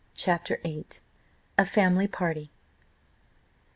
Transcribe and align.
CHAPTER 0.15 0.59
VIII. 0.63 0.87
A 1.59 1.63
FAMILY 1.65 2.07
PARTY. 2.07 2.49